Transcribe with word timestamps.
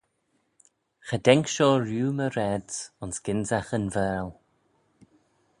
Cha 1.05 1.17
daink 1.25 1.45
shoh 1.53 1.77
rieau 1.87 2.09
my 2.17 2.27
raad's 2.35 2.75
ayns 3.01 3.17
gynsagh 3.25 3.71
yn 3.77 3.85
Vaarle. 3.95 4.35